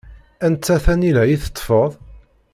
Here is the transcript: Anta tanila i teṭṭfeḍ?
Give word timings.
Anta 0.45 0.75
tanila 0.83 1.21
i 1.27 1.35
teṭṭfeḍ? 1.43 1.91